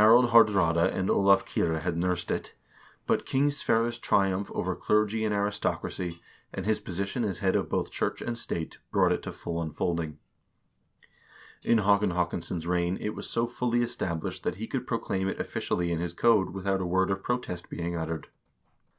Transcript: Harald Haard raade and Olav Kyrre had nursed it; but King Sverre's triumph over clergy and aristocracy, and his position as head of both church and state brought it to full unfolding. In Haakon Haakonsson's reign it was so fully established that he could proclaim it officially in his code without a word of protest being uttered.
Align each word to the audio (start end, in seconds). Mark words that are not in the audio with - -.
Harald 0.00 0.30
Haard 0.30 0.48
raade 0.48 0.78
and 0.78 1.10
Olav 1.10 1.44
Kyrre 1.44 1.80
had 1.82 1.94
nursed 1.94 2.30
it; 2.30 2.54
but 3.06 3.26
King 3.26 3.50
Sverre's 3.50 3.98
triumph 3.98 4.50
over 4.54 4.74
clergy 4.74 5.26
and 5.26 5.34
aristocracy, 5.34 6.22
and 6.54 6.64
his 6.64 6.80
position 6.80 7.22
as 7.22 7.40
head 7.40 7.54
of 7.54 7.68
both 7.68 7.90
church 7.90 8.22
and 8.22 8.38
state 8.38 8.78
brought 8.90 9.12
it 9.12 9.22
to 9.24 9.30
full 9.30 9.60
unfolding. 9.60 10.18
In 11.64 11.80
Haakon 11.84 12.12
Haakonsson's 12.12 12.66
reign 12.66 12.96
it 12.98 13.14
was 13.14 13.28
so 13.28 13.46
fully 13.46 13.82
established 13.82 14.42
that 14.42 14.54
he 14.56 14.66
could 14.66 14.86
proclaim 14.86 15.28
it 15.28 15.38
officially 15.38 15.92
in 15.92 15.98
his 15.98 16.14
code 16.14 16.54
without 16.54 16.80
a 16.80 16.86
word 16.86 17.10
of 17.10 17.22
protest 17.22 17.68
being 17.68 17.94
uttered. 17.94 18.28